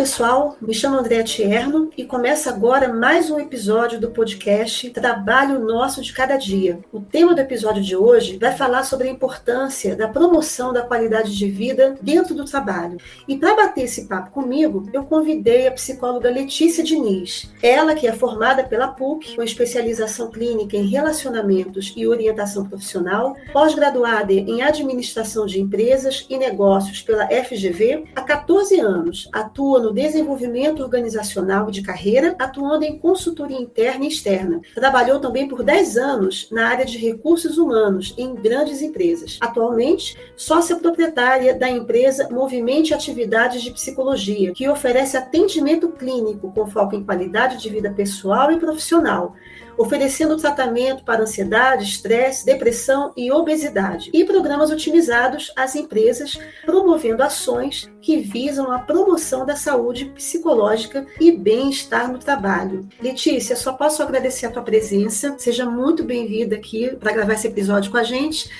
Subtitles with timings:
[0.00, 6.02] pessoal, me chamo Andréa Tierno e começa agora mais um episódio do podcast Trabalho Nosso
[6.02, 6.78] de Cada Dia.
[6.92, 11.36] O tema do episódio de hoje vai falar sobre a importância da promoção da qualidade
[11.36, 12.98] de vida dentro do trabalho.
[13.26, 17.50] E para bater esse papo comigo, eu convidei a psicóloga Letícia Diniz.
[17.62, 24.32] Ela que é formada pela PUC, com especialização clínica em relacionamentos e orientação profissional, pós-graduada
[24.32, 31.70] em administração de empresas e negócios pela FGV, há 14 anos atua no desenvolvimento organizacional
[31.70, 34.60] de carreira, atuando em consultoria interna e externa.
[34.74, 39.38] Trabalhou também por 10 anos na área de recursos humanos em grandes empresas.
[39.40, 46.94] Atualmente, sócia proprietária da empresa Movimente Atividades de Psicologia, que oferece atendimento clínico com foco
[46.94, 49.34] em qualidade de vida pessoal e profissional
[49.80, 57.90] oferecendo tratamento para ansiedade, estresse, depressão e obesidade, e programas otimizados às empresas, promovendo ações
[58.02, 62.86] que visam a promoção da saúde psicológica e bem-estar no trabalho.
[63.00, 65.34] Letícia, só posso agradecer a tua presença.
[65.38, 68.50] Seja muito bem-vinda aqui para gravar esse episódio com a gente.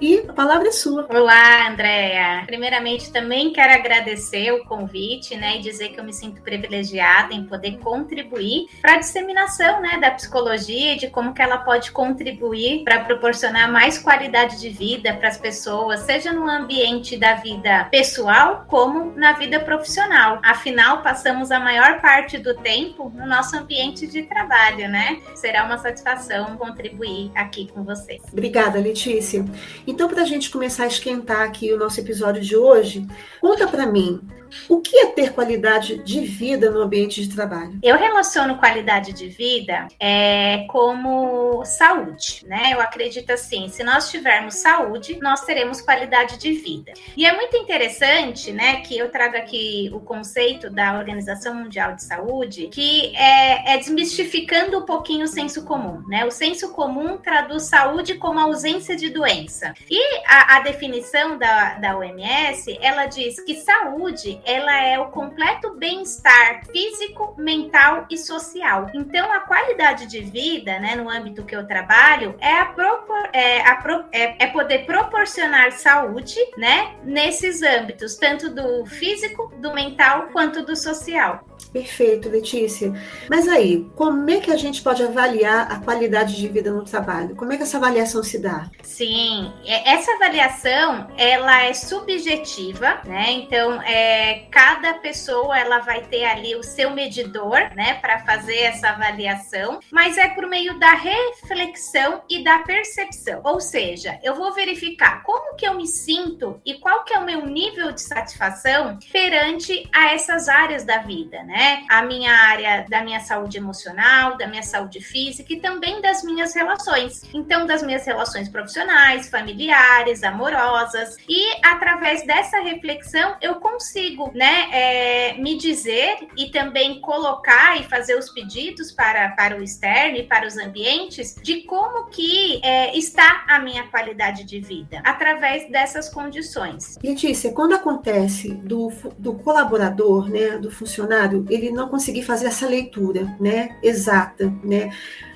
[0.00, 1.06] E a palavra é sua.
[1.10, 2.44] Olá, Andréa.
[2.46, 7.44] Primeiramente, também quero agradecer o convite, né, e dizer que eu me sinto privilegiada em
[7.44, 12.82] poder contribuir para a disseminação, né, da psicologia e de como que ela pode contribuir
[12.82, 18.64] para proporcionar mais qualidade de vida para as pessoas, seja no ambiente da vida pessoal
[18.68, 20.40] como na vida profissional.
[20.42, 25.20] Afinal, passamos a maior parte do tempo no nosso ambiente de trabalho, né?
[25.34, 28.22] Será uma satisfação contribuir aqui com vocês.
[28.32, 29.44] Obrigada, Letícia.
[29.90, 33.04] Então, para a gente começar a esquentar aqui o nosso episódio de hoje,
[33.40, 34.20] conta para mim
[34.68, 37.78] o que é ter qualidade de vida no ambiente de trabalho?
[37.82, 42.70] Eu relaciono qualidade de vida é, como saúde, né?
[42.72, 46.92] Eu acredito assim, se nós tivermos saúde, nós teremos qualidade de vida.
[47.16, 52.02] E é muito interessante, né, que eu trago aqui o conceito da Organização Mundial de
[52.04, 56.24] Saúde, que é, é desmistificando um pouquinho o senso comum, né?
[56.24, 59.74] O senso comum traduz saúde como ausência de doença.
[59.88, 65.74] E a, a definição da, da OMS, ela diz que saúde ela é o completo
[65.76, 68.90] bem-estar físico, mental e social.
[68.94, 73.60] Então, a qualidade de vida, né, no âmbito que eu trabalho, é, a propor, é,
[73.60, 80.28] a pro, é, é poder proporcionar saúde, né, nesses âmbitos, tanto do físico, do mental,
[80.32, 81.44] quanto do social.
[81.66, 82.92] Perfeito, Letícia.
[83.28, 87.36] Mas aí, como é que a gente pode avaliar a qualidade de vida no trabalho?
[87.36, 88.70] Como é que essa avaliação se dá?
[88.82, 93.32] Sim, é, essa avaliação ela é subjetiva, né?
[93.32, 98.90] Então, é, cada pessoa ela vai ter ali o seu medidor, né, para fazer essa
[98.90, 103.40] avaliação, mas é por meio da reflexão e da percepção.
[103.44, 107.24] Ou seja, eu vou verificar como que eu me sinto e qual que é o
[107.24, 111.49] meu nível de satisfação perante a essas áreas da vida, né?
[111.50, 111.82] Né?
[111.88, 116.54] A minha área da minha saúde emocional, da minha saúde física e também das minhas
[116.54, 117.22] relações.
[117.34, 121.16] Então, das minhas relações profissionais, familiares, amorosas.
[121.28, 128.16] E através dessa reflexão, eu consigo, né, é, me dizer e também colocar e fazer
[128.16, 133.44] os pedidos para, para o externo e para os ambientes de como que é, está
[133.48, 136.96] a minha qualidade de vida através dessas condições.
[137.02, 143.36] Letícia, quando acontece do, do colaborador, né, do funcionário, ele não conseguir fazer essa leitura,
[143.40, 144.90] né, exata, né,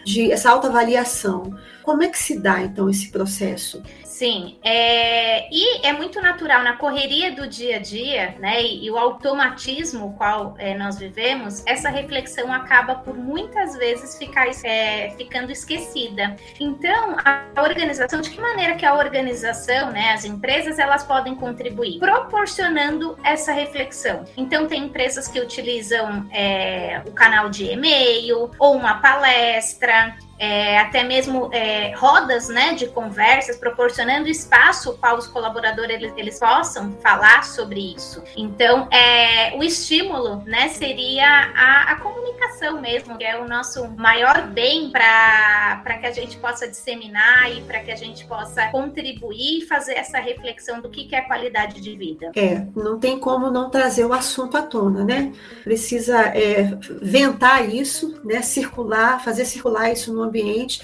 [0.04, 1.56] de essa autoavaliação.
[1.82, 3.82] Como é que se dá então esse processo?
[4.15, 8.91] Sim, é, e é muito natural na correria do dia a dia, né, e, e
[8.91, 15.50] o automatismo qual é, nós vivemos, essa reflexão acaba por muitas vezes ficar é, ficando
[15.50, 16.36] esquecida.
[16.60, 21.98] Então, a organização, de que maneira que a organização, né, as empresas, elas podem contribuir?
[21.98, 24.25] Proporcionando essa reflexão.
[24.36, 30.78] Então, tem empresas que utilizam é, o canal de e-mail ou uma palestra, Instagram é,
[30.78, 36.92] até mesmo é, rodas né, de conversas, proporcionando espaço para os colaboradores eles, eles possam
[37.03, 38.22] falar sobre isso.
[38.36, 44.47] Então, é, o estímulo né, seria a, a comunicação mesmo, que é o nosso maior
[44.48, 49.66] bem para que a gente possa disseminar e para que a gente possa contribuir e
[49.66, 52.30] fazer essa reflexão do que, que é qualidade de vida.
[52.34, 55.33] É, não tem como não trazer o assunto à tona, né?
[55.63, 60.80] Precisa é, ventar isso, né, circular, fazer circular isso no ambiente,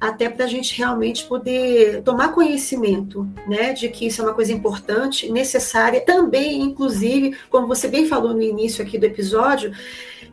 [0.00, 4.52] até para a gente realmente poder tomar conhecimento, né, de que isso é uma coisa
[4.52, 9.72] importante, necessária, também, inclusive, como você bem falou no início aqui do episódio,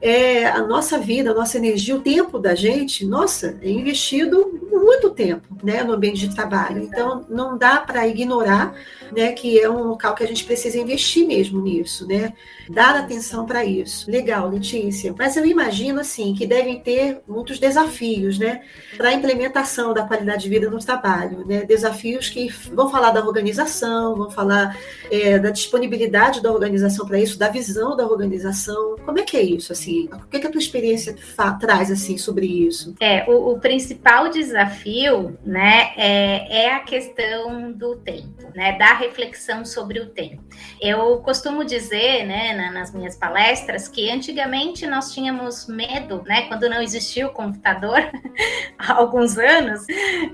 [0.01, 5.12] é a nossa vida, a nossa energia, o tempo da gente, nossa, é investido muito
[5.12, 6.81] tempo, né, no ambiente de trabalho.
[6.81, 8.74] Então, não dá para ignorar,
[9.15, 12.33] né, que é um local que a gente precisa investir mesmo nisso, né,
[12.68, 14.09] dar atenção para isso.
[14.09, 15.13] Legal, Letícia.
[15.18, 18.62] Mas eu imagino assim que devem ter muitos desafios, né,
[18.98, 23.24] para a implementação da qualidade de vida no trabalho, né, desafios que vão falar da
[23.24, 24.75] organização, vão falar
[25.12, 28.95] é, da disponibilidade da organização para isso, da visão da organização.
[29.06, 29.90] Como é que é isso assim?
[30.11, 31.15] O que, é que a tua experiência
[31.59, 32.95] traz assim sobre isso?
[32.99, 39.65] É o, o principal desafio, né, é, é a questão do tempo, né, da reflexão
[39.65, 40.43] sobre o tempo.
[40.79, 46.69] Eu costumo dizer, né, na, nas minhas palestras, que antigamente nós tínhamos medo, né, quando
[46.69, 47.99] não existia o computador,
[48.77, 49.85] há alguns anos,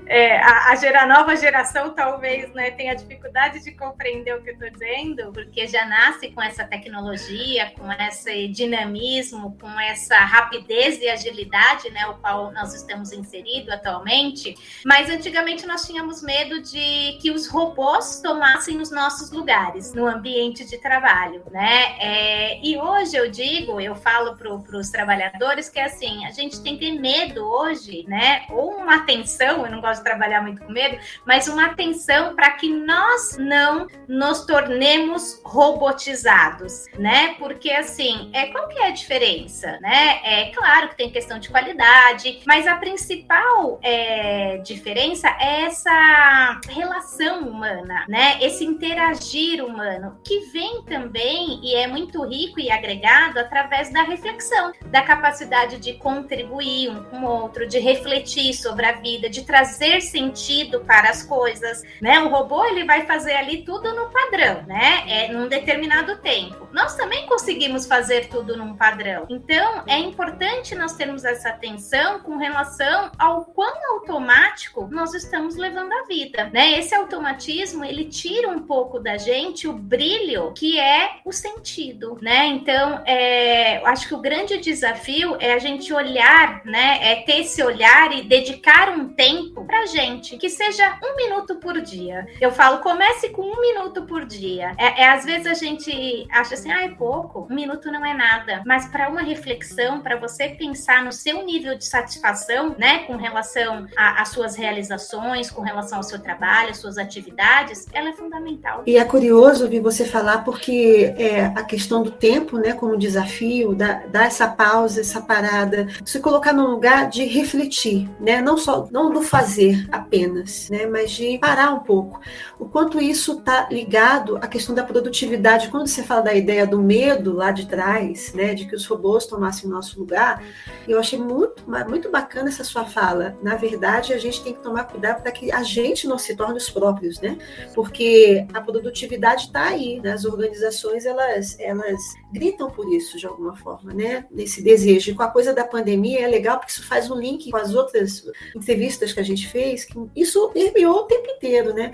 [0.06, 4.54] é, a, a gera, nova geração talvez, né, tenha dificuldade de compreender o que eu
[4.54, 11.08] estou dizendo, porque já nasce com essa tecnologia, com esse dinamismo, com essa rapidez e
[11.08, 14.54] agilidade, né, o qual nós estamos inseridos atualmente.
[14.84, 20.64] Mas antigamente nós tínhamos medo de que os robôs tomassem os nossos lugares no ambiente
[20.64, 21.96] de trabalho, né?
[21.98, 26.76] É, e hoje eu digo, eu falo para os trabalhadores que assim, a gente tem
[26.76, 28.46] que ter medo hoje, né?
[28.50, 32.50] Ou uma atenção, eu não gosto de trabalhar muito com medo, mas uma atenção para
[32.52, 37.34] que nós não nos tornemos robotizados, né?
[37.38, 39.37] Porque assim, é qual que é a diferença,
[39.80, 40.20] né?
[40.24, 47.48] É claro que tem questão de qualidade, mas a principal é, diferença é essa relação
[47.48, 48.38] humana, né?
[48.40, 54.72] Esse interagir humano que vem também e é muito rico e agregado através da reflexão,
[54.86, 60.00] da capacidade de contribuir um com o outro, de refletir sobre a vida, de trazer
[60.00, 62.20] sentido para as coisas, né?
[62.20, 65.04] O robô ele vai fazer ali tudo no padrão, né?
[65.06, 66.68] É num determinado tempo.
[66.72, 69.17] Nós também conseguimos fazer tudo num padrão.
[69.28, 75.92] Então, é importante nós termos essa atenção com relação ao quão automático nós estamos levando
[75.92, 76.78] a vida, né?
[76.78, 82.46] Esse automatismo, ele tira um pouco da gente o brilho que é o sentido, né?
[82.46, 86.98] Então, é, acho que o grande desafio é a gente olhar, né?
[87.00, 91.80] É ter esse olhar e dedicar um tempo pra gente, que seja um minuto por
[91.80, 92.26] dia.
[92.40, 94.74] Eu falo, comece com um minuto por dia.
[94.78, 98.14] É, é às vezes a gente acha assim, ah, é pouco, um minuto não é
[98.14, 98.62] nada.
[98.66, 103.86] Mas para uma reflexão, para você pensar no seu nível de satisfação, né, com relação
[103.96, 108.82] às suas realizações, com relação ao seu trabalho, às suas atividades, ela é fundamental.
[108.86, 113.74] E é curioso ouvir você falar porque é, a questão do tempo, né, como desafio,
[113.74, 118.86] dar, dar essa pausa, essa parada, se colocar num lugar de refletir, né, não só
[118.90, 122.20] não do fazer apenas, né, mas de parar um pouco.
[122.58, 125.68] O quanto isso está ligado à questão da produtividade.
[125.68, 129.26] Quando você fala da ideia do medo lá de trás, né, de que os robôs
[129.26, 130.42] tomassem o nosso lugar,
[130.86, 133.38] eu achei muito, muito bacana essa sua fala.
[133.42, 136.58] Na verdade, a gente tem que tomar cuidado para que a gente não se torne
[136.58, 137.38] os próprios, né?
[137.74, 140.12] Porque a produtividade está aí, né?
[140.12, 142.00] as organizações elas, elas
[142.32, 144.26] gritam por isso de alguma forma, né?
[144.30, 145.10] Nesse desejo.
[145.10, 147.74] E com a coisa da pandemia é legal porque isso faz um link com as
[147.74, 148.24] outras
[148.54, 151.92] entrevistas que a gente fez, que isso permeou o tempo inteiro, né?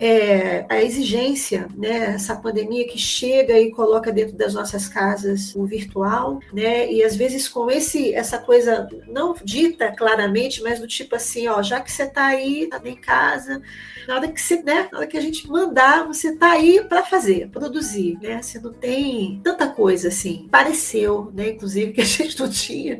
[0.00, 2.14] É, a exigência, né?
[2.14, 6.90] Essa pandemia que chega e coloca dentro das nossas casas o virtual, né?
[6.92, 11.62] E às vezes com esse essa coisa não dita claramente, mas do tipo assim, ó,
[11.62, 13.62] já que você está aí, tá em casa,
[14.06, 14.88] na hora que você, né?
[14.92, 18.40] Na hora que a gente mandar, você está aí para fazer, produzir, né?
[18.42, 20.48] Você não tem tanta coisa assim.
[20.50, 21.50] Pareceu, né?
[21.50, 22.98] Inclusive que a gente não tinha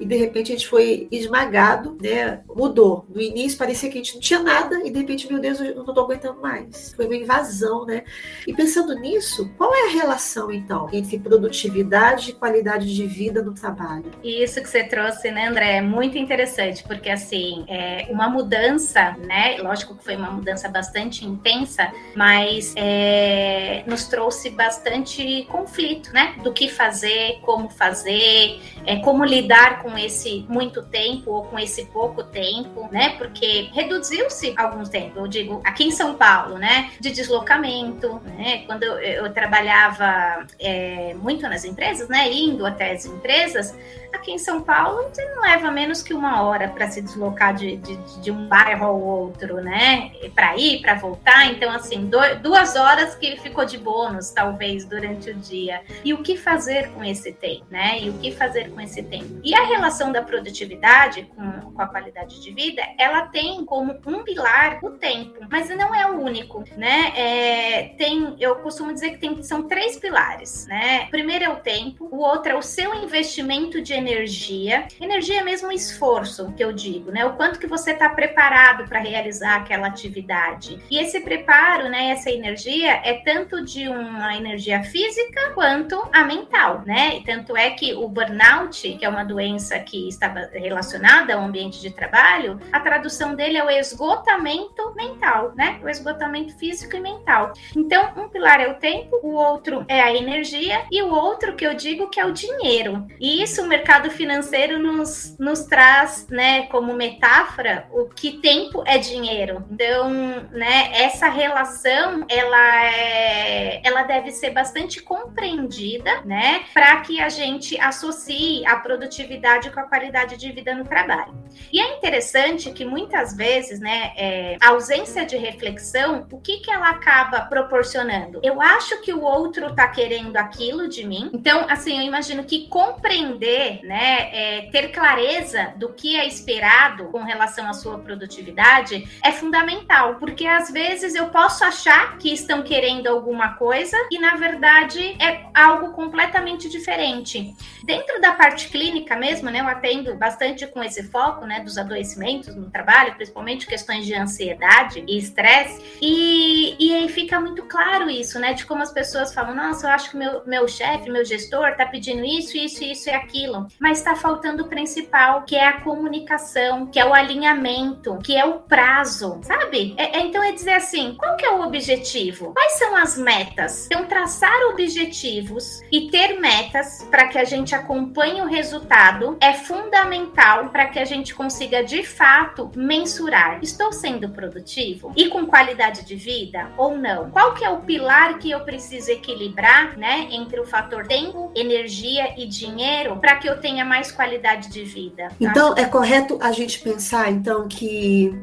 [0.00, 2.40] e de repente a gente foi esmagado, né?
[2.48, 3.04] Mudou.
[3.08, 5.74] No início parecia que a gente não tinha nada e de repente, meu Deus, eu
[5.74, 6.94] não estou aguentando mais.
[6.94, 8.02] Foi uma invasão, né?
[8.46, 13.52] E pensando nisso, qual é a relação então entre produtividade e qualidade de vida no
[13.52, 14.10] trabalho?
[14.22, 19.14] E isso que você trouxe, né, André, é muito interessante, porque assim, é uma mudança,
[19.26, 19.58] né?
[19.60, 26.34] Lógico que foi uma mudança bastante intensa, mas é, nos trouxe bastante conflito, né?
[26.42, 31.84] Do que fazer, como fazer, é, como lidar com esse muito tempo ou com esse
[31.86, 33.10] pouco tempo, né?
[33.18, 36.90] Porque reduziu-se algum tempo, eu digo, aqui em São Paulo, né?
[36.98, 38.64] De deslocamento, né?
[38.66, 42.32] Quando eu, eu trabalhava é, muito nas empresas, né?
[42.32, 43.76] Indo até as empresas,
[44.12, 47.76] Aqui em São Paulo, você não leva menos que uma hora para se deslocar de,
[47.76, 50.12] de, de, um bairro ao outro, né?
[50.34, 51.46] Para ir, para voltar.
[51.46, 55.82] Então, assim, do, duas horas que ficou de bônus, talvez, durante o dia.
[56.04, 58.00] E o que fazer com esse tempo, né?
[58.00, 59.40] E o que fazer com esse tempo?
[59.44, 64.24] E a relação da produtividade com, com a qualidade de vida, ela tem como um
[64.24, 67.12] pilar o tempo, mas não é o único, né?
[67.16, 71.04] É, tem, eu costumo dizer que tem, são três pilares, né?
[71.06, 74.86] O primeiro é o tempo, o outro é o seu investimento de energia.
[75.00, 77.24] Energia é mesmo esforço, que eu digo, né?
[77.24, 80.80] O quanto que você está preparado para realizar aquela atividade.
[80.90, 86.82] E esse preparo, né, essa energia é tanto de uma energia física quanto a mental,
[86.86, 87.16] né?
[87.16, 91.80] E tanto é que o burnout, que é uma doença que está relacionada ao ambiente
[91.80, 95.78] de trabalho, a tradução dele é o esgotamento mental, né?
[95.82, 97.52] O esgotamento físico e mental.
[97.76, 101.66] Então, um pilar é o tempo, o outro é a energia e o outro que
[101.66, 103.06] eu digo que é o dinheiro.
[103.20, 108.98] E isso o mercado financeiro nos, nos traz, né, como metáfora, o que tempo é
[108.98, 109.64] dinheiro.
[109.70, 110.10] Então,
[110.50, 117.80] né, essa relação, ela é, ela deve ser bastante compreendida, né, para que a gente
[117.80, 121.34] associe a produtividade com a qualidade de vida no trabalho.
[121.72, 126.70] E é interessante que muitas vezes, né, é, a ausência de reflexão, o que que
[126.70, 128.40] ela acaba proporcionando?
[128.42, 131.30] Eu acho que o outro tá querendo aquilo de mim.
[131.32, 137.22] Então, assim, eu imagino que compreender, né, é, ter clareza do que é esperado com
[137.22, 143.08] relação à sua produtividade é fundamental, porque às vezes eu posso achar que estão querendo
[143.08, 147.54] alguma coisa e na verdade é algo completamente diferente.
[147.84, 152.54] Dentro da parte clínica mesmo, né, eu atendo bastante com esse foco, né, dos adoecimentos
[152.54, 158.52] no trabalho, principalmente questões de ansiedade e estresse, e, aí fica muito claro isso, né,
[158.52, 161.86] de como as pessoas falam, nossa, eu acho que meu, meu chefe, meu gestor tá
[161.86, 166.86] pedindo isso, isso, isso e aquilo, mas está faltando o principal, que é a comunicação,
[166.86, 169.94] que é o alinhamento, que é o prazo, sabe?
[169.96, 172.52] É, é, então é dizer assim, qual que é o objetivo?
[172.54, 173.86] Quais são as metas?
[173.86, 180.70] Então traçar objetivos e ter metas para que a gente acompanhe o resultado é fundamental
[180.70, 183.58] para que a gente consiga de fato mensurar.
[183.62, 187.30] Estou sendo produtivo e com qualidade de vida ou não?
[187.30, 192.34] Qual que é o pilar que eu preciso equilibrar, né, entre o fator tempo, energia
[192.38, 195.28] e dinheiro para que eu tenha mais qualidade de vida?
[195.40, 198.34] Então é correto a gente pensar então que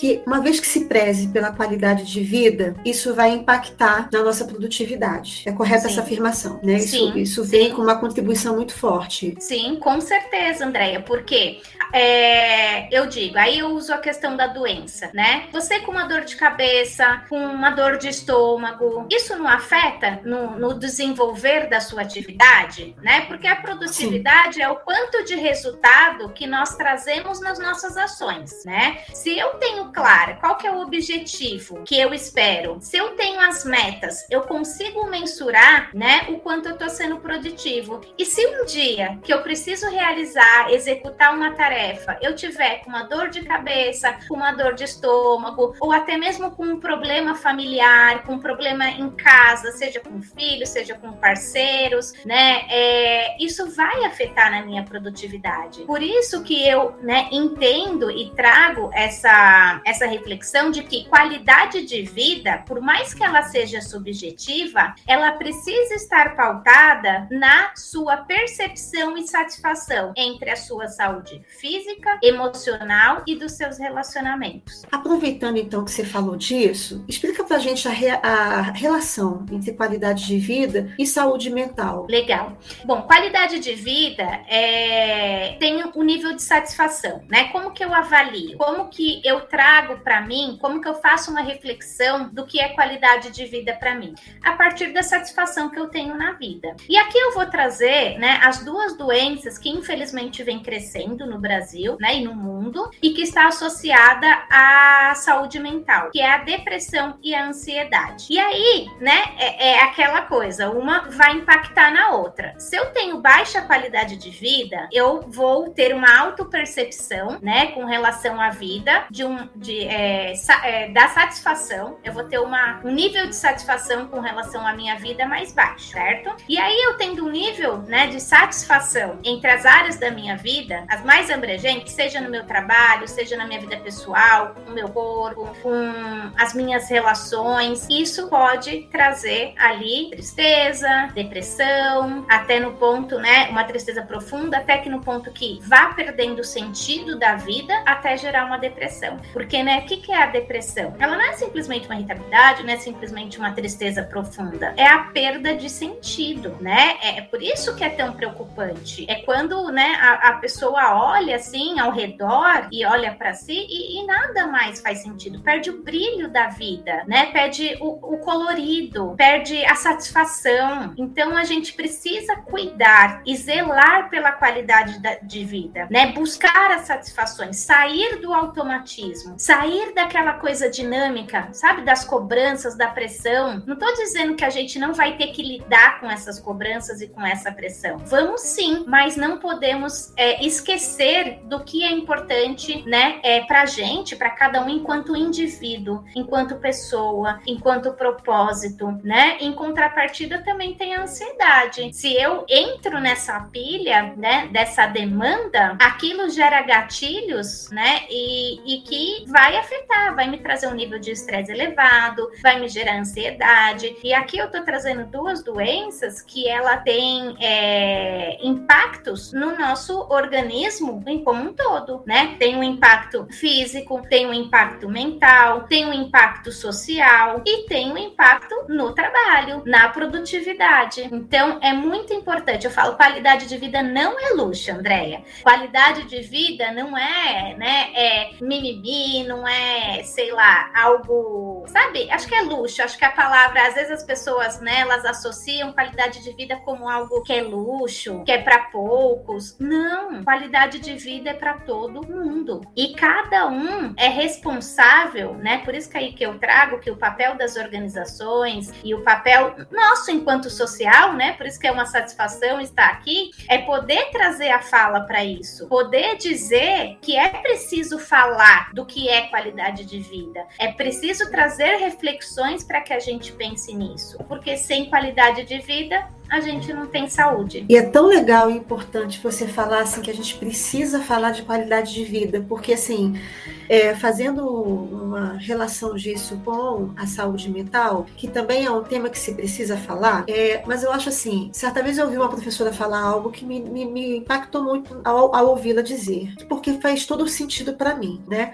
[0.00, 4.46] que uma vez que se preze pela qualidade de vida, isso vai impactar na nossa
[4.46, 5.42] produtividade.
[5.44, 6.78] É correta essa afirmação, né?
[6.78, 7.74] Sim, isso, isso vem sim.
[7.74, 9.36] com uma contribuição muito forte.
[9.38, 11.60] Sim, com certeza, Andréia, porque
[11.92, 15.48] é, eu digo, aí eu uso a questão da doença, né?
[15.52, 20.58] Você com uma dor de cabeça, com uma dor de estômago, isso não afeta no,
[20.58, 23.22] no desenvolver da sua atividade, né?
[23.22, 24.62] Porque a produtividade sim.
[24.62, 28.98] é o quanto de resultado que nós trazemos nas nossas ações, né?
[29.12, 33.40] Se eu tenho clara qual que é o objetivo que eu espero, se eu tenho
[33.40, 38.00] as metas, eu consigo mensurar, né, o quanto eu estou sendo produtivo.
[38.18, 43.04] E se um dia que eu preciso realizar, executar uma tarefa, eu tiver com uma
[43.04, 48.24] dor de cabeça, com uma dor de estômago, ou até mesmo com um problema familiar,
[48.24, 54.04] com um problema em casa, seja com filhos, seja com parceiros, né, é, isso vai
[54.04, 55.82] afetar na minha produtividade.
[55.82, 62.02] Por isso que eu, né, entendo e trago essa essa, reflexão de que qualidade de
[62.02, 69.26] vida, por mais que ela seja subjetiva, ela precisa estar pautada na sua percepção e
[69.26, 74.82] satisfação entre a sua saúde física, emocional e dos seus relacionamentos.
[74.90, 80.26] Aproveitando então que você falou disso, explica pra gente a, re a relação entre qualidade
[80.26, 82.06] de vida e saúde mental.
[82.08, 82.58] Legal.
[82.84, 85.56] Bom, qualidade de vida é...
[85.58, 87.44] tem o um nível de satisfação, né?
[87.52, 88.56] Como que eu avalio?
[88.58, 92.60] Como que eu trago trago para mim, como que eu faço uma reflexão do que
[92.60, 94.16] é qualidade de vida para mim?
[94.42, 96.74] A partir da satisfação que eu tenho na vida.
[96.88, 101.96] E aqui eu vou trazer, né, as duas doenças que infelizmente vem crescendo no Brasil,
[102.00, 107.16] né, e no mundo, e que está associada à saúde mental, que é a depressão
[107.22, 108.26] e a ansiedade.
[108.28, 112.58] E aí, né, é, é aquela coisa, uma vai impactar na outra.
[112.58, 118.40] Se eu tenho baixa qualidade de vida, eu vou ter uma autopercepção, né, com relação
[118.40, 122.90] à vida, de um, de, é, sa, é, da satisfação, eu vou ter uma, um
[122.90, 126.34] nível de satisfação com relação à minha vida mais baixo, certo?
[126.48, 130.84] E aí eu tendo um nível, né, de satisfação entre as áreas da minha vida,
[130.88, 134.88] as mais abrangentes, seja no meu trabalho, seja na minha vida pessoal, com o meu
[134.88, 135.92] corpo, com
[136.36, 144.02] as minhas relações, isso pode trazer ali tristeza, depressão, até no ponto, né, uma tristeza
[144.02, 148.58] profunda, até que no ponto que vá perdendo o sentido da vida até gerar uma
[148.58, 149.18] depressão.
[149.40, 150.94] Porque, né, o que, que é a depressão?
[150.98, 155.56] Ela não é simplesmente uma irritabilidade, não é simplesmente uma tristeza profunda, é a perda
[155.56, 156.98] de sentido, né?
[157.00, 159.06] É, é por isso que é tão preocupante.
[159.08, 163.98] É quando, né, a, a pessoa olha assim ao redor e olha para si e,
[163.98, 167.32] e, nada mais faz sentido, perde o brilho da vida, né?
[167.32, 170.92] Perde o, o colorido, perde a satisfação.
[170.98, 176.12] Então a gente precisa cuidar e zelar pela qualidade da, de vida, né?
[176.12, 183.62] Buscar as satisfações, sair do automatismo, sair daquela coisa dinâmica, sabe, das cobranças, da pressão.
[183.66, 187.08] Não tô dizendo que a gente não vai ter que lidar com essas cobranças e
[187.08, 187.98] com essa pressão.
[187.98, 194.16] Vamos sim, mas não podemos é, esquecer do que é importante, né, é, pra gente,
[194.16, 199.36] para cada um enquanto indivíduo, enquanto pessoa, enquanto propósito, né?
[199.40, 201.92] Em contrapartida também tem a ansiedade.
[201.92, 209.19] Se eu entro nessa pilha, né, dessa demanda, aquilo gera gatilhos, né, e, e que
[209.28, 213.96] vai afetar, vai me trazer um nível de estresse elevado, vai me gerar ansiedade.
[214.02, 221.02] E aqui eu tô trazendo duas doenças que ela tem é, impactos no nosso organismo
[221.06, 222.36] em como um todo, né?
[222.38, 227.98] Tem um impacto físico, tem um impacto mental, tem um impacto social e tem um
[227.98, 231.08] impacto no trabalho, na produtividade.
[231.12, 232.64] Então é muito importante.
[232.64, 235.22] Eu falo qualidade de vida não é luxo, Andréia.
[235.42, 237.90] Qualidade de vida não é, né?
[237.94, 242.10] É mimimi, não é, sei lá, algo, sabe?
[242.10, 242.82] Acho que é luxo.
[242.82, 244.80] Acho que a palavra, às vezes as pessoas, né?
[244.80, 249.56] Elas associam qualidade de vida como algo que é luxo, que é para poucos.
[249.58, 252.60] Não, qualidade de vida é para todo mundo.
[252.76, 255.58] E cada um é responsável, né?
[255.58, 259.54] Por isso que aí que eu trago que o papel das organizações e o papel
[259.70, 261.32] nosso enquanto social, né?
[261.32, 265.68] Por isso que é uma satisfação estar aqui, é poder trazer a fala para isso,
[265.68, 271.76] poder dizer que é preciso falar do que é qualidade de vida, é preciso trazer
[271.76, 276.86] reflexões para que a gente pense nisso, porque sem qualidade de vida a gente não
[276.86, 277.66] tem saúde.
[277.68, 281.42] E é tão legal e importante você falar assim que a gente precisa falar de
[281.42, 283.20] qualidade de vida, porque assim,
[283.68, 289.18] é, fazendo uma relação disso com a saúde mental, que também é um tema que
[289.18, 293.00] se precisa falar, é, mas eu acho assim, certa vez eu ouvi uma professora falar
[293.00, 297.74] algo que me, me, me impactou muito ao, ao ouvi-la dizer, porque faz todo sentido
[297.74, 298.52] para mim, né?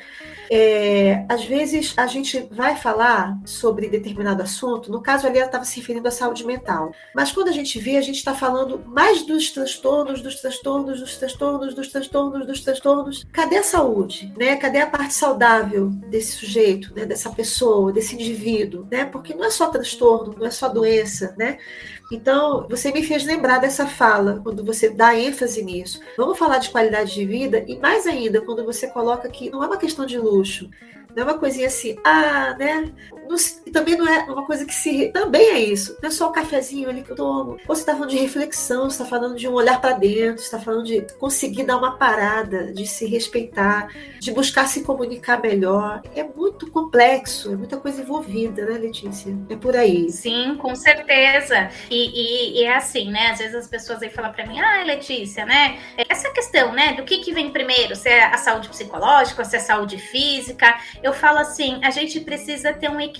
[0.50, 5.65] É, às vezes a gente vai falar sobre determinado assunto, no caso ali ela estava
[5.65, 9.23] se referindo à saúde mental, mas quando a gente vê, a gente está falando mais
[9.23, 13.27] dos transtornos, dos transtornos, dos transtornos, dos transtornos, dos transtornos.
[13.33, 14.33] Cadê a saúde?
[14.37, 14.57] Né?
[14.57, 17.05] Cadê a parte saudável desse sujeito, né?
[17.05, 18.87] dessa pessoa, desse indivíduo?
[18.90, 19.05] Né?
[19.05, 21.59] Porque não é só transtorno, não é só doença, né?
[22.11, 26.01] Então, você me fez lembrar dessa fala, quando você dá ênfase nisso.
[26.16, 29.66] Vamos falar de qualidade de vida, e mais ainda, quando você coloca que não é
[29.66, 30.36] uma questão de luxo,
[31.14, 32.92] não é uma coisinha assim, ah, né?
[33.29, 35.09] Não, também não é uma coisa que se.
[35.09, 35.97] Também é isso.
[36.03, 37.59] Não é só o cafezinho ali que eu tomo.
[37.67, 40.85] Você está falando de reflexão, você está falando de um olhar para dentro, está falando
[40.85, 43.89] de conseguir dar uma parada, de se respeitar,
[44.21, 46.03] de buscar se comunicar melhor.
[46.15, 49.37] É muito complexo, é muita coisa envolvida, né, Letícia?
[49.49, 50.11] É por aí.
[50.11, 51.71] Sim, com certeza.
[51.91, 53.31] E, e, e é assim, né?
[53.31, 55.79] Às vezes as pessoas aí falam para mim, ah, Letícia, né?
[56.09, 56.95] Essa questão, né?
[56.95, 57.97] Do que, que vem primeiro?
[57.97, 62.21] Se é a saúde psicológica, se é a saúde física eu falo assim, a gente
[62.21, 63.15] precisa ter um equilíbrio,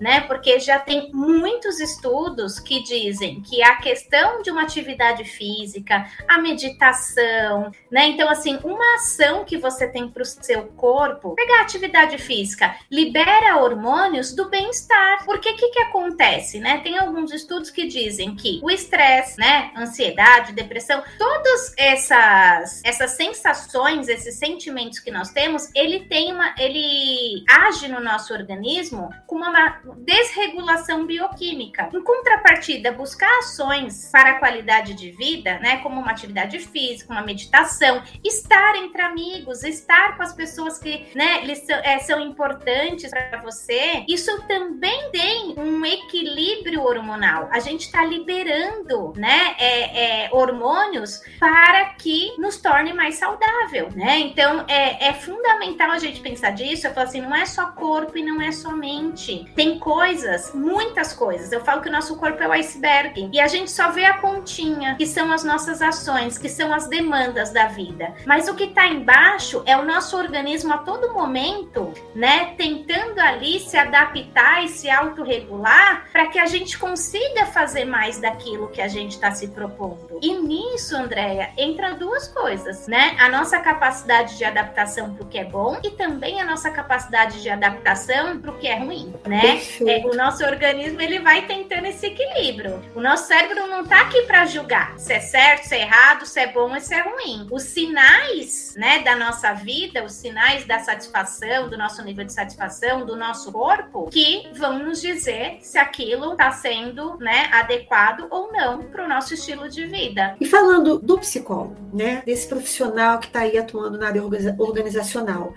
[0.00, 0.20] né?
[0.20, 6.38] Porque já tem muitos estudos que dizem que a questão de uma atividade física, a
[6.38, 8.06] meditação, né?
[8.06, 13.56] Então, assim, uma ação que você tem para o seu corpo, pegar atividade física, libera
[13.58, 15.24] hormônios do bem-estar.
[15.24, 16.78] Porque o que, que acontece, né?
[16.78, 19.72] Tem alguns estudos que dizem que o estresse, né?
[19.76, 26.54] Ansiedade, depressão, todas essas, essas sensações, esses sentimentos que nós temos, ele tem uma.
[26.58, 31.88] ele age no nosso organismo com uma desregulação bioquímica.
[31.92, 37.22] Em contrapartida, buscar ações para a qualidade de vida, né, como uma atividade física, uma
[37.22, 43.40] meditação, estar entre amigos, estar com as pessoas que, né, são, é, são importantes para
[43.42, 47.48] você, isso também tem um equilíbrio hormonal.
[47.52, 54.18] A gente está liberando, né, é, é, hormônios para que nos torne mais saudável, né?
[54.18, 58.24] Então é, é fundamental a gente pensar disso fala assim, não é só corpo e
[58.24, 59.05] não é só mente.
[59.54, 61.52] Tem coisas, muitas coisas.
[61.52, 64.18] Eu falo que o nosso corpo é o iceberg e a gente só vê a
[64.18, 68.14] pontinha, que são as nossas ações, que são as demandas da vida.
[68.26, 73.60] Mas o que está embaixo é o nosso organismo a todo momento, né, tentando ali
[73.60, 78.88] se adaptar e se autorregular para que a gente consiga fazer mais daquilo que a
[78.88, 80.18] gente está se propondo.
[80.22, 83.16] E nisso, Andréia, entra duas coisas, né?
[83.18, 87.42] A nossa capacidade de adaptação para o que é bom e também a nossa capacidade
[87.42, 88.95] de adaptação para o que é ruim,
[89.26, 89.60] né?
[89.86, 92.82] É, o nosso organismo ele vai tentando esse equilíbrio.
[92.94, 96.40] O nosso cérebro não está aqui para julgar se é certo, se é errado, se
[96.40, 97.46] é bom ou se é ruim.
[97.50, 103.04] Os sinais, né, da nossa vida, os sinais da satisfação, do nosso nível de satisfação,
[103.04, 108.82] do nosso corpo, que vão nos dizer se aquilo está sendo, né, adequado ou não
[108.82, 110.36] para o nosso estilo de vida.
[110.40, 114.22] E falando do psicólogo, né, desse profissional que está aí atuando na área
[114.58, 115.54] organizacional.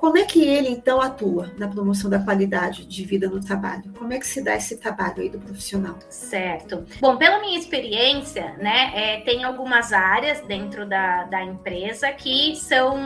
[0.00, 3.92] Como é que ele, então, atua na promoção da qualidade de vida no trabalho?
[3.98, 5.98] Como é que se dá esse trabalho aí do profissional?
[6.08, 6.86] Certo.
[6.98, 12.96] Bom, pela minha experiência, né, é, tem algumas áreas dentro da, da empresa que são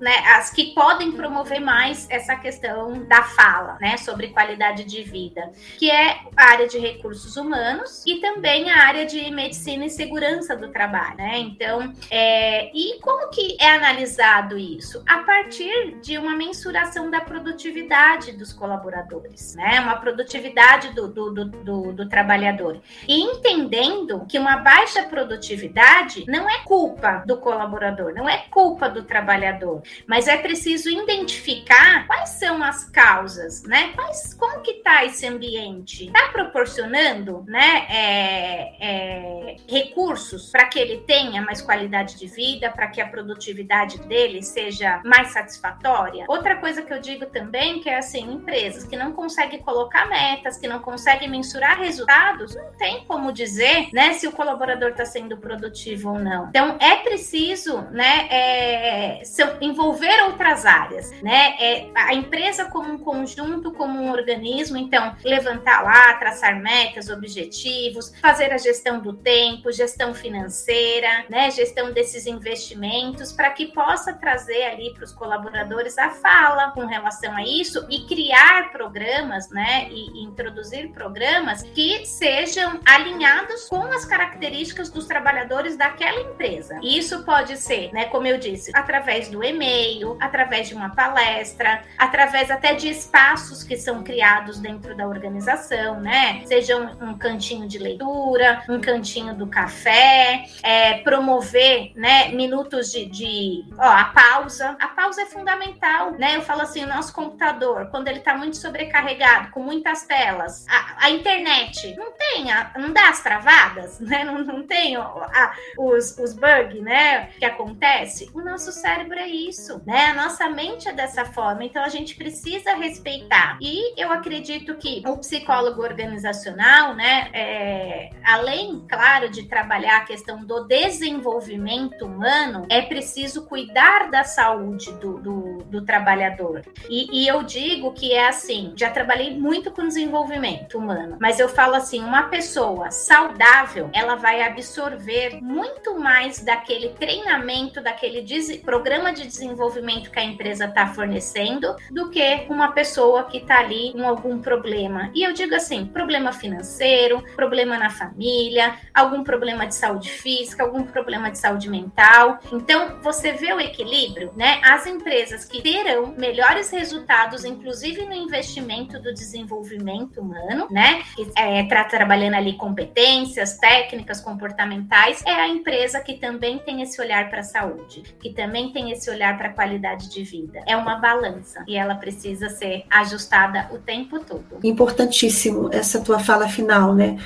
[0.00, 5.52] né, as que podem promover mais essa questão da fala, né, sobre qualidade de vida,
[5.78, 10.56] que é a área de recursos humanos e também a área de medicina e segurança
[10.56, 11.38] do trabalho, né?
[11.38, 15.04] Então, é, e como que é analisado isso?
[15.06, 19.78] A partir de uma uma mensuração da produtividade dos colaboradores, né?
[19.80, 22.80] Uma produtividade do, do, do, do, do trabalhador.
[23.06, 29.02] E entendendo que uma baixa produtividade não é culpa do colaborador, não é culpa do
[29.02, 33.92] trabalhador, mas é preciso identificar quais são as causas, né?
[33.94, 36.06] Quais, como que está esse ambiente?
[36.06, 42.86] Está proporcionando, né, é, é, recursos para que ele tenha mais qualidade de vida, para
[42.86, 46.21] que a produtividade dele seja mais satisfatória?
[46.28, 50.56] Outra coisa que eu digo também que é assim, empresas que não conseguem colocar metas,
[50.56, 55.36] que não conseguem mensurar resultados, não tem como dizer, né, se o colaborador está sendo
[55.36, 56.48] produtivo ou não.
[56.48, 59.22] Então é preciso, né, é,
[59.60, 65.82] envolver outras áreas, né, é, a empresa como um conjunto, como um organismo, então levantar
[65.82, 73.32] lá, traçar metas, objetivos, fazer a gestão do tempo, gestão financeira, né, gestão desses investimentos,
[73.32, 78.06] para que possa trazer ali para os colaboradores a fala com relação a isso e
[78.06, 86.20] criar programas, né, e, introduzir programas que sejam alinhados com as características dos trabalhadores daquela
[86.20, 86.78] empresa.
[86.82, 92.50] Isso pode ser, né, como eu disse, através do e-mail, através de uma palestra, através
[92.50, 97.78] até de espaços que são criados dentro da organização, né, seja um, um cantinho de
[97.78, 104.76] leitura, um cantinho do café, é, promover, né, minutos de, de ó, a pausa.
[104.80, 106.36] A pausa é fundamental né?
[106.36, 111.06] Eu falo assim, o nosso computador, quando ele está muito sobrecarregado, com muitas telas, a,
[111.06, 114.24] a internet não tem, a, não dá as travadas, né?
[114.24, 117.26] Não, não tem a, os, os bugs, né?
[117.38, 118.30] Que acontece.
[118.34, 120.06] O nosso cérebro é isso, né?
[120.06, 123.58] A nossa mente é dessa forma, então a gente precisa respeitar.
[123.60, 127.30] E eu acredito que o psicólogo organizacional, né?
[127.32, 134.92] É, além, claro, de trabalhar a questão do desenvolvimento humano, é preciso cuidar da saúde
[134.92, 136.62] do, do, do trabalhador.
[136.88, 141.50] E, e, eu digo que é assim: já trabalhei muito com desenvolvimento humano, mas eu
[141.50, 148.22] falo assim: uma pessoa saudável, ela vai absorver muito mais daquele treinamento, daquele
[148.64, 153.92] programa de desenvolvimento que a empresa está fornecendo, do que uma pessoa que está ali
[153.92, 155.10] com algum problema.
[155.14, 160.84] E eu digo assim: problema financeiro, problema na família, algum problema de saúde física, algum
[160.84, 162.38] problema de saúde mental.
[162.50, 164.58] Então, você vê o equilíbrio, né?
[164.64, 171.02] As empresas que terão melhores resultados, inclusive no investimento do desenvolvimento humano, né?
[171.34, 177.30] É, tá trabalhando ali competências, técnicas comportamentais, é a empresa que também tem esse olhar
[177.30, 180.60] para a saúde, que também tem esse olhar para a qualidade de vida.
[180.66, 184.60] É uma balança e ela precisa ser ajustada o tempo todo.
[184.62, 187.16] Importantíssimo essa tua fala final, né?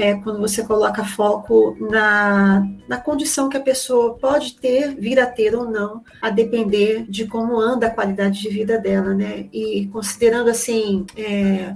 [0.00, 5.26] É, quando você coloca foco na, na condição que a pessoa pode ter, vir a
[5.26, 9.46] ter ou não, a depender de como anda a qualidade de vida dela, né?
[9.52, 11.04] E considerando assim.
[11.16, 11.74] É,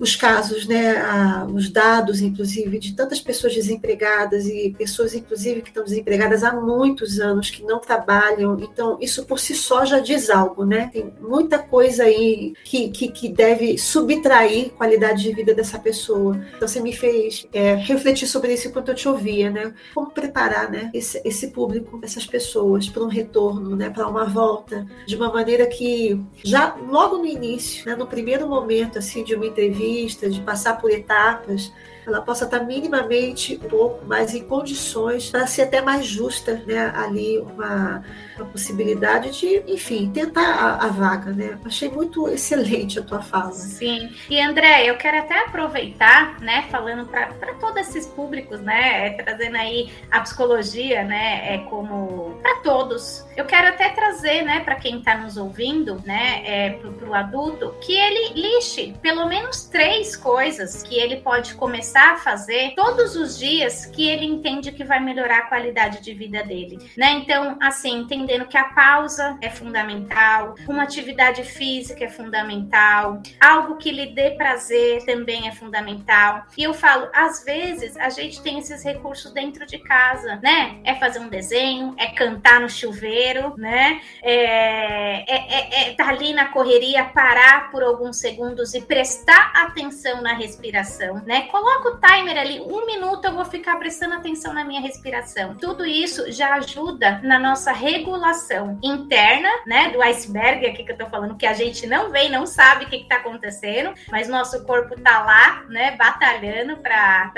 [0.00, 5.68] os casos, né, a, os dados, inclusive, de tantas pessoas desempregadas e pessoas, inclusive, que
[5.68, 8.58] estão desempregadas há muitos anos, que não trabalham.
[8.60, 10.90] Então, isso por si só já diz algo, né?
[10.92, 16.40] Tem muita coisa aí que, que, que deve subtrair qualidade de vida dessa pessoa.
[16.56, 19.74] Então, você me fez é, refletir sobre isso enquanto eu te ouvia, né?
[19.94, 24.86] Como preparar, né, esse, esse público, essas pessoas, para um retorno, né, para uma volta,
[25.06, 29.46] de uma maneira que já logo no início, né, no primeiro momento, assim, de uma
[29.46, 29.87] entrevista,
[30.34, 31.72] de passar por etapas,
[32.08, 36.92] ela possa estar minimamente um pouco mais em condições para ser até mais justa, né?
[36.96, 38.02] Ali uma,
[38.36, 41.58] uma possibilidade de, enfim, tentar a, a, vaga, né?
[41.64, 43.52] Achei muito excelente a tua fala.
[43.52, 44.10] Sim.
[44.28, 49.56] E André, eu quero até aproveitar, né, falando para todos esses públicos, né, é, trazendo
[49.56, 53.24] aí a psicologia, né, é como para todos.
[53.36, 57.74] Eu quero até trazer, né, para quem está nos ouvindo, né, é, para o adulto,
[57.80, 63.16] que ele lixe pelo menos três coisas que ele pode começar começar a fazer todos
[63.16, 67.10] os dias que ele entende que vai melhorar a qualidade de vida dele, né?
[67.12, 73.90] Então, assim, entendendo que a pausa é fundamental, uma atividade física é fundamental, algo que
[73.90, 76.44] lhe dê prazer também é fundamental.
[76.56, 80.78] E eu falo, às vezes a gente tem esses recursos dentro de casa, né?
[80.84, 84.00] É fazer um desenho, é cantar no chuveiro, né?
[84.22, 90.22] É, é, é, é tá ali na correria, parar por alguns segundos e prestar atenção
[90.22, 91.42] na respiração, né?
[91.48, 95.54] Coloca o timer ali, um minuto eu vou ficar prestando atenção na minha respiração.
[95.54, 99.90] Tudo isso já ajuda na nossa regulação interna, né?
[99.90, 102.88] Do iceberg aqui que eu tô falando, que a gente não vê não sabe o
[102.88, 105.92] que, que tá acontecendo, mas nosso corpo tá lá, né?
[105.92, 107.32] Batalhando para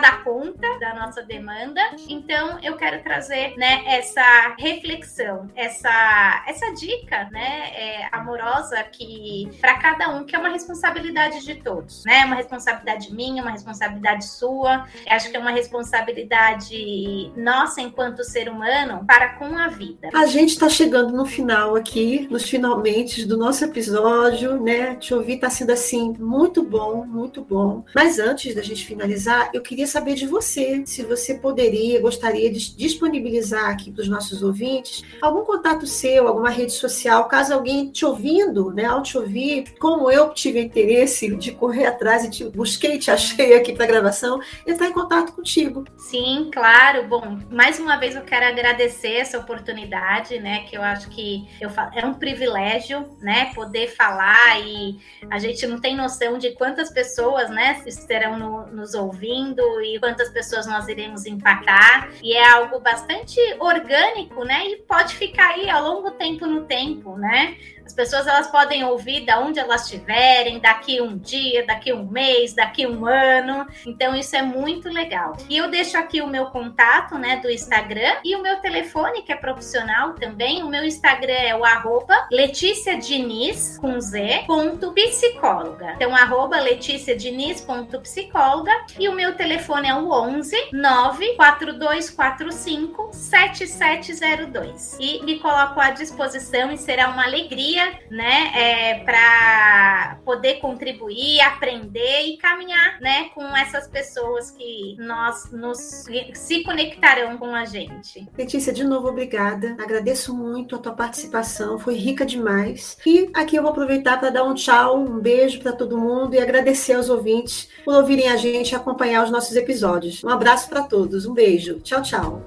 [0.00, 1.80] dar conta da nossa demanda.
[2.08, 9.78] Então, eu quero trazer, né, essa reflexão, essa, essa dica, né, é, amorosa que para
[9.78, 12.24] cada um, que é uma responsabilidade de todos, né?
[12.24, 14.86] Uma responsabilidade responsabilidade minha, uma responsabilidade sua.
[15.08, 20.10] Acho que é uma responsabilidade nossa enquanto ser humano para com a vida.
[20.14, 24.96] A gente está chegando no final aqui, nos finalmente do nosso episódio, né?
[24.96, 27.84] Te ouvir está sendo assim muito bom, muito bom.
[27.94, 32.76] Mas antes da gente finalizar, eu queria saber de você, se você poderia, gostaria de
[32.76, 38.04] disponibilizar aqui para os nossos ouvintes algum contato seu, alguma rede social, caso alguém te
[38.04, 42.44] ouvindo, né, ao te ouvir, como eu tive interesse de correr atrás e te
[42.84, 45.84] busquei te achei aqui para gravação, entrar em contato contigo.
[45.96, 47.06] Sim, claro.
[47.08, 50.64] Bom, mais uma vez eu quero agradecer essa oportunidade, né?
[50.64, 53.52] Que eu acho que eu é um privilégio, né?
[53.54, 54.98] Poder falar e
[55.30, 60.28] a gente não tem noção de quantas pessoas, né, estarão no, nos ouvindo e quantas
[60.30, 62.10] pessoas nós iremos impactar.
[62.22, 64.68] E é algo bastante orgânico, né?
[64.68, 67.56] E pode ficar aí ao longo tempo no tempo, né?
[67.84, 72.54] As pessoas elas podem ouvir da onde elas estiverem, daqui um dia, daqui um mês,
[72.54, 73.66] daqui um ano.
[73.86, 75.36] Então isso é muito legal.
[75.48, 79.32] E eu deixo aqui o meu contato, né, do Instagram e o meu telefone que
[79.32, 80.62] é profissional também.
[80.62, 85.92] O meu Instagram é o arroba Letícia Diniz com Z ponto psicóloga.
[85.96, 94.96] Então arroba Letícia Diniz ponto psicóloga e o meu telefone é o 11 94245 7702
[95.00, 97.73] e me coloco à disposição e será uma alegria
[98.10, 106.06] né, é, para poder contribuir, aprender e caminhar, né, com essas pessoas que nós nos
[106.34, 108.26] se conectarão com a gente.
[108.36, 109.76] Letícia, de novo obrigada.
[109.80, 112.98] Agradeço muito a tua participação, foi rica demais.
[113.06, 116.40] E aqui eu vou aproveitar para dar um tchau, um beijo para todo mundo e
[116.40, 120.22] agradecer aos ouvintes por ouvirem a gente e acompanhar os nossos episódios.
[120.24, 121.80] Um abraço para todos, um beijo.
[121.80, 122.42] Tchau, tchau.